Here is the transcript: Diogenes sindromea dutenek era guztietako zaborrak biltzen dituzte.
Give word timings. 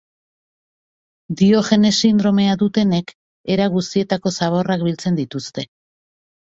Diogenes 1.41 1.93
sindromea 2.09 2.57
dutenek 2.63 3.15
era 3.59 3.71
guztietako 3.77 4.35
zaborrak 4.43 4.89
biltzen 4.91 5.23
dituzte. 5.25 5.71